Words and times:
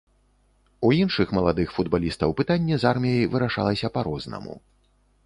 У 0.87 0.89
іншых 1.03 1.27
маладых 1.37 1.69
футбалістаў 1.75 2.33
пытанне 2.39 2.75
з 2.85 2.89
арміяй 2.93 3.29
вырашалася 3.35 3.93
па-рознаму. 3.99 4.53